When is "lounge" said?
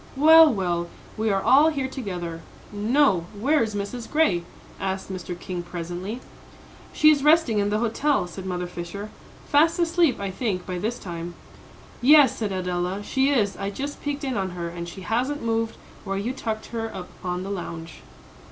17.51-18.01